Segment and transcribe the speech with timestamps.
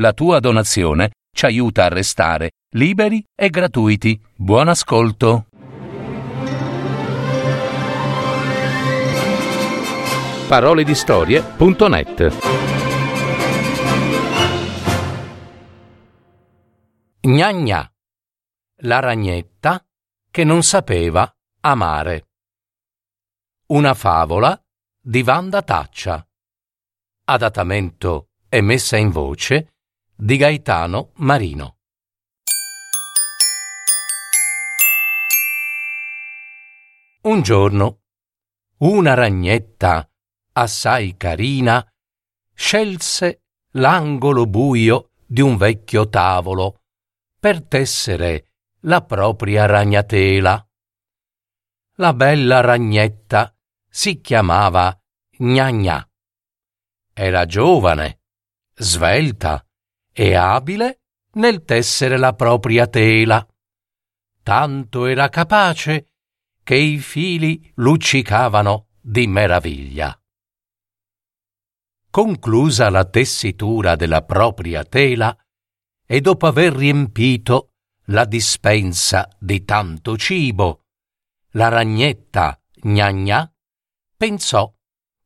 [0.00, 4.18] La tua donazione ci aiuta a restare liberi e gratuiti.
[4.34, 5.48] Buon ascolto.
[10.48, 12.38] Paroledistorie.net
[17.20, 17.92] Gna gna,
[18.84, 19.84] la ragnetta
[20.30, 21.30] che non sapeva
[21.60, 22.28] amare.
[23.66, 24.58] Una favola
[24.98, 26.26] di Vanda Taccia.
[27.24, 29.71] Adattamento e messa in voce
[30.22, 31.78] di Gaetano Marino.
[37.22, 38.02] Un giorno,
[38.78, 40.08] una ragnetta
[40.52, 41.84] assai carina
[42.54, 46.82] scelse l'angolo buio di un vecchio tavolo
[47.40, 50.68] per tessere la propria ragnatela.
[51.96, 53.52] La bella ragnetta
[53.88, 54.96] si chiamava
[55.36, 56.10] Gna Gna.
[57.12, 58.20] Era giovane,
[58.72, 59.66] svelta
[60.12, 61.00] e abile
[61.32, 63.46] nel tessere la propria tela.
[64.42, 66.12] Tanto era capace
[66.62, 70.16] che i fili luccicavano di meraviglia.
[72.10, 75.36] Conclusa la tessitura della propria tela
[76.06, 77.72] e dopo aver riempito
[78.06, 80.82] la dispensa di tanto cibo,
[81.52, 83.52] la ragnetta gna gna
[84.16, 84.72] pensò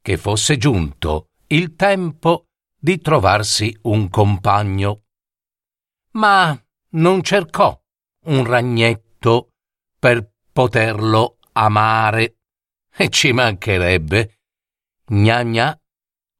[0.00, 2.45] che fosse giunto il tempo
[2.86, 5.06] di trovarsi un compagno.
[6.12, 6.56] Ma
[6.90, 7.76] non cercò
[8.26, 9.54] un ragnetto
[9.98, 12.36] per poterlo amare.
[12.94, 14.38] E ci mancherebbe.
[15.06, 15.76] Gna gna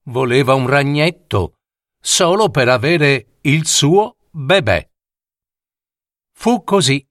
[0.05, 1.55] voleva un ragnetto
[2.00, 4.88] solo per avere il suo bebè.
[6.33, 7.05] Fu così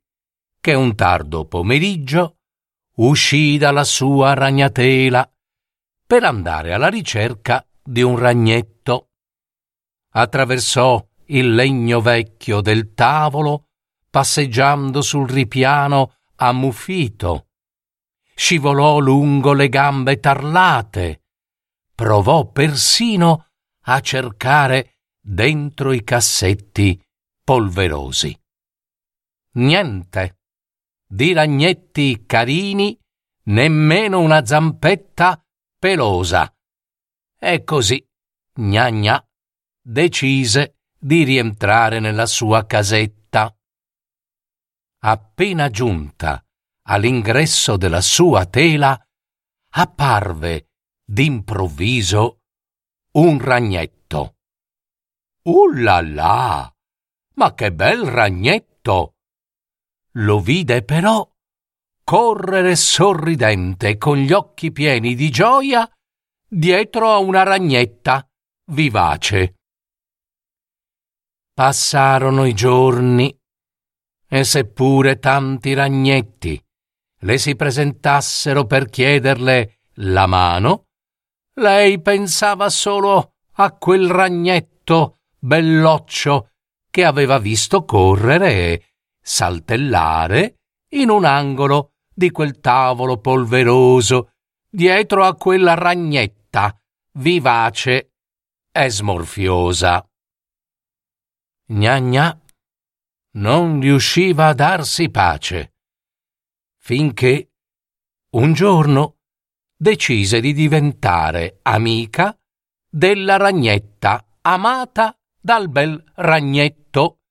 [0.62, 2.38] che un tardo pomeriggio
[3.00, 5.30] uscì dalla sua ragnatela
[6.08, 9.10] per andare alla ricerca di un ragnetto
[10.18, 13.68] attraversò il legno vecchio del tavolo,
[14.10, 17.48] passeggiando sul ripiano ammuffito.
[18.34, 21.24] Scivolò lungo le gambe tarlate,
[21.94, 23.48] provò persino
[23.88, 27.02] a cercare dentro i cassetti
[27.44, 28.38] polverosi.
[29.54, 30.40] Niente.
[31.08, 32.98] Di ragnetti carini,
[33.44, 35.42] nemmeno una zampetta
[35.78, 36.52] pelosa.
[37.38, 38.04] E così,
[38.56, 39.26] gna gna,
[39.88, 43.56] decise di rientrare nella sua casetta.
[45.04, 46.44] Appena giunta
[46.88, 49.00] all'ingresso della sua tela,
[49.74, 50.70] apparve
[51.04, 52.40] d'improvviso
[53.12, 54.38] un ragnetto.
[55.44, 56.74] Ullala!
[57.36, 59.14] Ma che bel ragnetto!
[60.14, 61.30] Lo vide però
[62.04, 65.88] correre sorridente con gli occhi pieni di gioia
[66.48, 68.28] dietro a una ragnetta
[68.72, 69.58] vivace.
[71.56, 73.34] Passarono i giorni
[74.28, 76.62] e seppure tanti ragnetti
[77.20, 80.88] le si presentassero per chiederle la mano,
[81.54, 86.50] lei pensava solo a quel ragnetto belloccio
[86.92, 88.84] che aveva visto correre e
[89.22, 90.58] saltellare
[90.90, 94.32] in un angolo di quel tavolo polveroso,
[94.70, 96.78] dietro a quella ragnetta
[97.14, 98.12] vivace
[98.74, 100.06] e smorfiosa.
[101.68, 102.42] Gna gna
[103.38, 105.74] non riusciva a darsi pace,
[106.78, 107.54] finché
[108.34, 109.18] un giorno
[109.76, 112.38] decise di diventare amica
[112.88, 117.22] della ragnetta amata dal bel ragnetto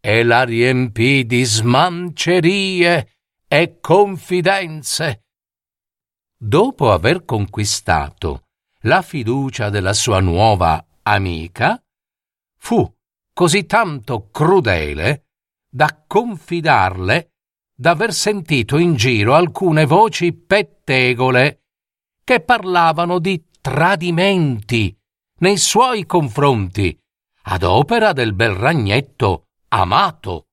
[0.00, 3.18] e la riempì di smancerie
[3.48, 5.24] e confidenze.
[6.36, 8.46] Dopo aver conquistato
[8.82, 11.82] la fiducia della sua nuova amica,
[12.56, 12.88] fu
[13.40, 15.28] così tanto crudele
[15.66, 17.36] da confidarle
[17.74, 21.62] d'aver sentito in giro alcune voci pettegole
[22.22, 24.94] che parlavano di tradimenti
[25.38, 26.94] nei suoi confronti
[27.44, 30.48] ad opera del bel ragnetto amato.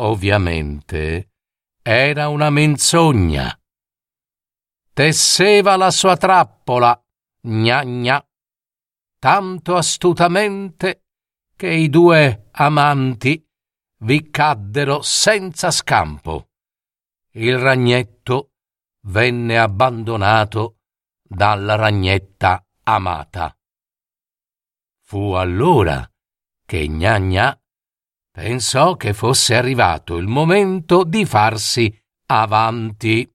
[0.00, 1.34] Ovviamente
[1.80, 3.56] era una menzogna.
[4.92, 7.00] Tesseva la sua trappola,
[7.42, 8.28] gna gna,
[9.20, 11.02] tanto astutamente
[11.56, 13.42] che i due amanti
[14.00, 16.50] vi caddero senza scampo.
[17.32, 18.52] Il ragnetto
[19.06, 20.80] venne abbandonato
[21.22, 23.56] dalla ragnetta amata.
[25.02, 26.06] Fu allora
[26.64, 27.58] che Gna Gna
[28.30, 31.90] pensò che fosse arrivato il momento di farsi
[32.26, 33.32] avanti.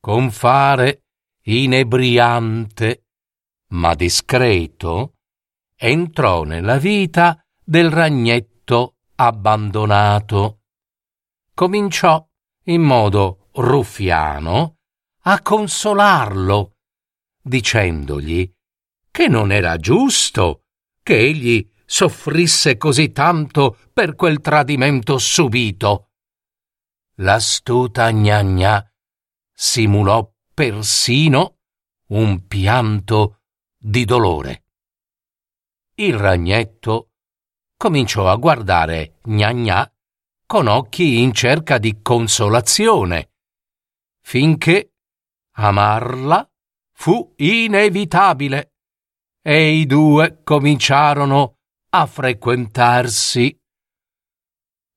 [0.00, 1.04] Con fare
[1.44, 3.04] inebriante
[3.72, 5.16] ma discreto,
[5.84, 10.60] entrò nella vita del ragnetto abbandonato.
[11.52, 12.24] Cominciò
[12.66, 14.76] in modo ruffiano
[15.22, 16.76] a consolarlo,
[17.42, 18.48] dicendogli
[19.10, 20.66] che non era giusto
[21.02, 26.10] che egli soffrisse così tanto per quel tradimento subito.
[27.16, 28.88] L'astuta gnagna
[29.52, 31.58] simulò persino
[32.10, 33.40] un pianto
[33.76, 34.61] di dolore.
[36.02, 37.10] Il ragnetto
[37.76, 39.88] cominciò a guardare gnagna
[40.44, 43.34] con occhi in cerca di consolazione,
[44.20, 44.94] finché
[45.58, 46.44] amarla
[46.92, 48.72] fu inevitabile
[49.42, 51.58] e i due cominciarono
[51.90, 53.56] a frequentarsi.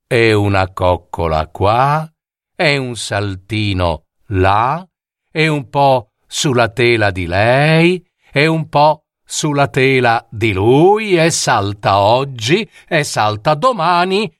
[0.07, 2.11] E una coccola qua,
[2.55, 4.83] e un saltino là,
[5.31, 11.31] e un po' sulla tela di lei, e un po' sulla tela di lui, e
[11.31, 14.31] salta oggi, e salta domani.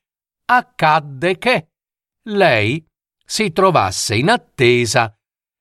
[0.48, 1.70] Accadde che
[2.28, 2.86] lei
[3.26, 5.18] si trovasse in attesa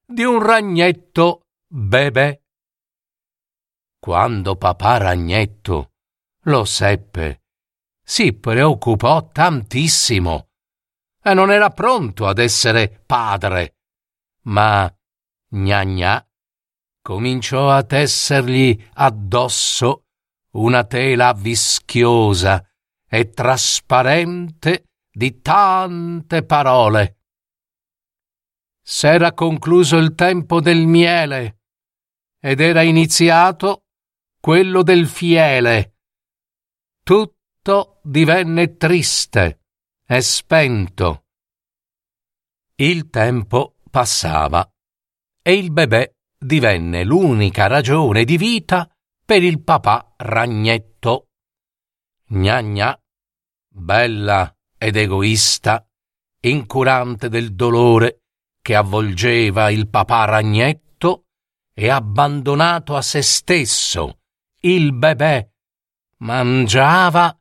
[0.06, 2.41] di un ragnetto bebè.
[3.99, 5.93] Quando papà ragnetto
[6.43, 7.44] lo seppe,
[8.05, 10.50] si preoccupò tantissimo
[11.23, 13.79] e non era pronto ad essere padre.
[14.43, 14.94] Ma
[15.49, 16.29] gna gna
[17.05, 20.06] cominciò a tessergli addosso
[20.53, 22.67] una tela vischiosa
[23.06, 27.19] e trasparente di tante parole.
[28.83, 31.59] S'era concluso il tempo del miele
[32.41, 33.85] ed era iniziato
[34.41, 35.97] quello del fiele
[37.03, 39.61] tutto divenne triste
[40.06, 41.27] e spento.
[42.77, 44.67] Il tempo passava
[45.43, 46.14] e il bebè
[46.44, 48.88] divenne l'unica ragione di vita
[49.25, 51.29] per il papà ragnetto.
[52.29, 53.00] Gna gna,
[53.69, 55.87] bella ed egoista,
[56.41, 58.20] incurante del dolore
[58.61, 61.26] che avvolgeva il papà ragnetto
[61.73, 64.20] e abbandonato a se stesso,
[64.61, 65.49] il bebè
[66.19, 67.37] mangiava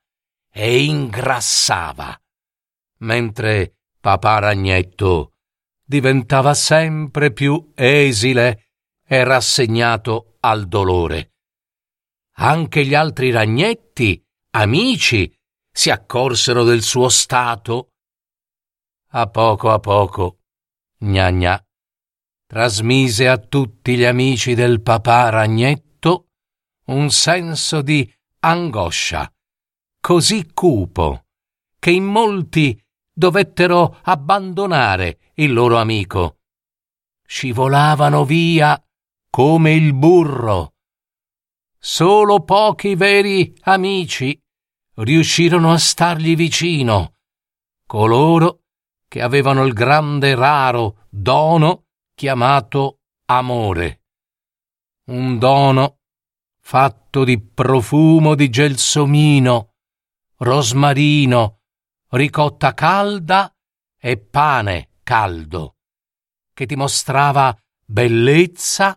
[0.52, 2.20] e ingrassava,
[3.00, 5.34] mentre papà Ragnetto
[5.86, 8.73] diventava sempre più esile
[9.06, 11.34] e rassegnato al dolore.
[12.38, 15.32] Anche gli altri ragnetti, amici,
[15.72, 17.94] si accorsero del suo stato.
[19.10, 20.40] A poco a poco,
[21.00, 21.64] gna gna,
[22.48, 26.30] trasmise a tutti gli amici del papà Ragnetto
[26.86, 29.32] un senso di angoscia,
[30.02, 31.28] così cupo,
[31.80, 32.82] che in molti
[33.14, 36.40] dovettero abbandonare il loro amico.
[37.26, 38.82] Scivolavano via
[39.36, 40.76] come il burro.
[41.80, 44.40] Solo pochi veri amici
[44.98, 47.16] riuscirono a stargli vicino,
[47.88, 48.66] coloro
[49.08, 54.04] che avevano il grande raro dono chiamato amore.
[55.06, 56.02] Un dono
[56.60, 59.74] fatto di profumo di gelsomino,
[60.38, 61.62] rosmarino,
[62.10, 63.52] ricotta calda
[64.00, 65.78] e pane caldo,
[66.54, 68.96] che ti mostrava bellezza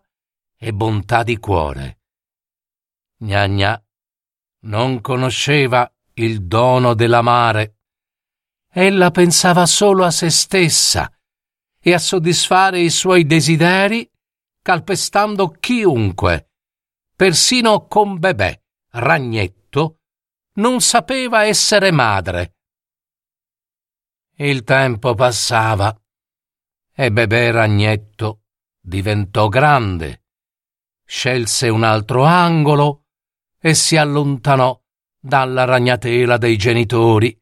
[0.66, 2.00] e bontà di cuore.
[3.18, 3.80] Gnagna
[4.62, 7.76] non conosceva il dono dell'amare.
[8.68, 11.08] Ella pensava solo a se stessa
[11.78, 14.10] e a soddisfare i suoi desideri
[14.60, 16.50] calpestando chiunque
[17.14, 18.60] persino con bebè,
[18.94, 20.00] ragnetto,
[20.54, 22.56] non sapeva essere madre.
[24.38, 25.96] Il tempo passava
[26.92, 28.42] e bebè ragnetto
[28.80, 30.24] diventò grande,
[31.06, 33.04] scelse un altro angolo
[33.58, 34.78] e si allontanò
[35.18, 37.36] dalla ragnatela dei genitori.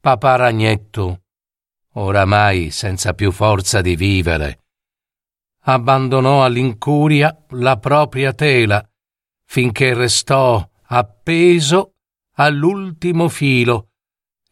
[0.00, 1.22] Papà ragnetto,
[1.92, 4.64] oramai senza più forza di vivere,
[5.64, 8.82] abbandonò all'incuria la propria tela,
[9.44, 11.96] finché restò appeso
[12.36, 13.90] all'ultimo filo,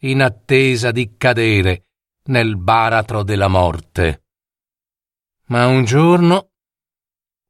[0.01, 1.87] in attesa di cadere
[2.25, 4.25] nel baratro della morte.
[5.47, 6.48] Ma un giorno,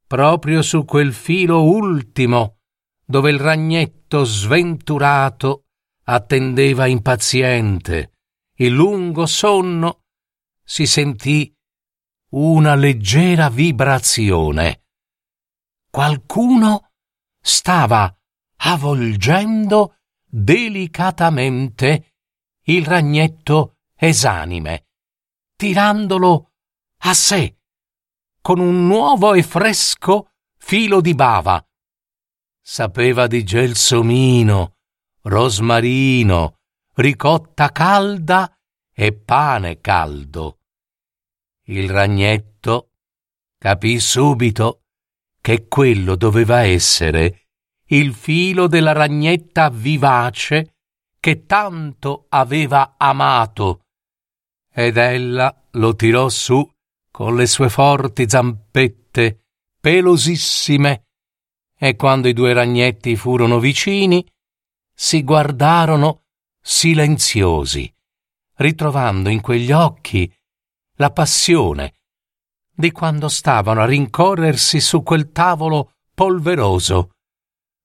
[0.08, 2.56] proprio su quel filo ultimo,
[3.04, 5.66] dove il ragnetto sventurato
[6.04, 8.14] attendeva impaziente
[8.60, 10.06] il lungo sonno,
[10.64, 11.54] si sentì
[12.30, 14.82] una leggera vibrazione.
[15.88, 16.90] Qualcuno
[17.40, 18.12] stava
[18.56, 22.16] avvolgendo delicatamente
[22.64, 24.88] il ragnetto esanime,
[25.54, 26.52] tirandolo
[27.02, 27.57] a sé
[28.48, 31.62] con un nuovo e fresco filo di bava.
[32.62, 34.76] sapeva di gelsomino,
[35.24, 36.56] rosmarino,
[36.94, 38.50] ricotta calda
[38.90, 40.60] e pane caldo.
[41.66, 42.92] Il ragnetto
[43.58, 44.84] capì subito
[45.42, 47.48] che quello doveva essere
[47.88, 50.76] il filo della ragnetta vivace
[51.20, 53.82] che tanto aveva amato,
[54.72, 56.66] ed ella lo tirò su
[57.18, 59.46] con le sue forti zampette
[59.80, 61.06] pelosissime,
[61.76, 64.24] e quando i due ragnetti furono vicini,
[64.94, 66.26] si guardarono
[66.60, 67.92] silenziosi,
[68.58, 70.32] ritrovando in quegli occhi
[70.94, 71.94] la passione
[72.72, 77.16] di quando stavano a rincorrersi su quel tavolo polveroso,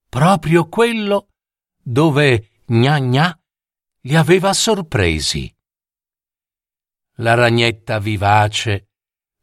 [0.08, 1.30] proprio quello
[1.82, 3.36] dove gna gna
[4.02, 5.52] li aveva sorpresi.
[7.14, 8.90] La ragnetta vivace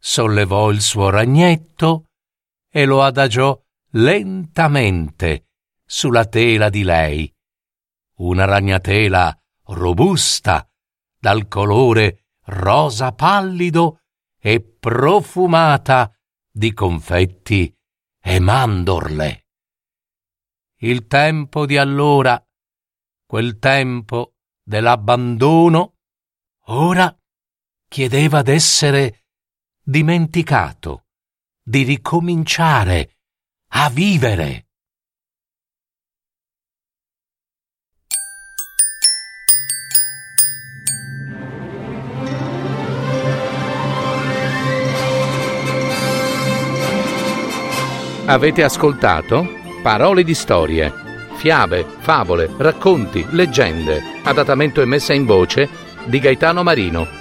[0.03, 2.08] sollevò il suo ragnetto
[2.67, 3.58] e lo adagiò
[3.91, 5.50] lentamente
[5.86, 7.31] sulla tela di lei,
[8.15, 10.67] una ragnatela robusta,
[11.20, 14.00] dal colore rosa pallido
[14.39, 16.12] e profumata
[16.50, 17.72] di confetti
[18.20, 19.46] e mandorle.
[20.77, 22.43] Il tempo di allora,
[23.27, 25.98] quel tempo dell'abbandono,
[26.70, 27.15] ora
[27.88, 29.20] chiedeva d'essere
[29.91, 31.03] dimenticato,
[31.62, 33.17] di ricominciare
[33.74, 34.67] a vivere.
[48.27, 49.45] Avete ascoltato
[49.83, 50.89] Parole di storie,
[51.36, 55.67] fiabe, favole, racconti, leggende, adattamento e messa in voce
[56.05, 57.20] di Gaetano Marino.